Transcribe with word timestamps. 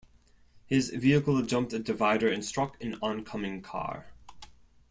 His 0.65 0.89
vehicle 0.89 1.43
jumped 1.43 1.73
a 1.73 1.77
divider 1.77 2.27
and 2.27 2.43
struck 2.43 2.75
an 2.83 2.97
oncoming 3.03 3.61
car. 3.61 4.07